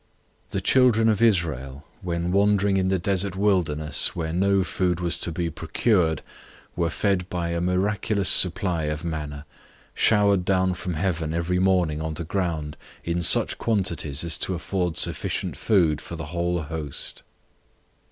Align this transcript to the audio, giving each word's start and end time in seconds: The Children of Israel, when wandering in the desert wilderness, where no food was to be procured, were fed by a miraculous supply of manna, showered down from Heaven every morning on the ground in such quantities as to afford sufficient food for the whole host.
The 0.49 0.61
Children 0.61 1.09
of 1.09 1.21
Israel, 1.21 1.85
when 2.01 2.31
wandering 2.31 2.77
in 2.77 2.87
the 2.87 2.97
desert 2.97 3.35
wilderness, 3.35 4.15
where 4.15 4.33
no 4.33 4.63
food 4.63 4.99
was 4.99 5.19
to 5.19 5.31
be 5.31 5.51
procured, 5.51 6.23
were 6.75 6.89
fed 6.89 7.29
by 7.29 7.49
a 7.51 7.61
miraculous 7.61 8.27
supply 8.27 8.85
of 8.85 9.03
manna, 9.05 9.45
showered 9.93 10.43
down 10.43 10.73
from 10.73 10.95
Heaven 10.95 11.35
every 11.35 11.59
morning 11.59 12.01
on 12.01 12.15
the 12.15 12.23
ground 12.23 12.77
in 13.03 13.21
such 13.21 13.59
quantities 13.59 14.23
as 14.23 14.39
to 14.39 14.55
afford 14.55 14.97
sufficient 14.97 15.55
food 15.55 16.01
for 16.01 16.15
the 16.15 16.25
whole 16.33 16.63
host. 16.63 17.21